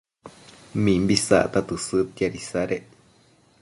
[0.85, 2.85] mimbi isacta tësëdtiad isadec